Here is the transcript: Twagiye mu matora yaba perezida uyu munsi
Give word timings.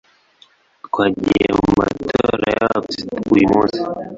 Twagiye 0.85 1.45
mu 1.57 1.67
matora 1.79 2.45
yaba 2.55 2.83
perezida 2.85 3.13
uyu 3.35 3.45
munsi 3.53 3.79